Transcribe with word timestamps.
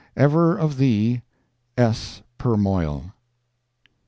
Ever 0.17 0.57
of 0.57 0.77
thee, 0.77 1.21
S. 1.77 2.23
PURMOIL. 2.39 3.13